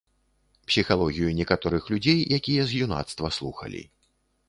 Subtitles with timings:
[0.69, 3.89] Псіхалогію некаторых людзей, якія з юнацтва слухалі.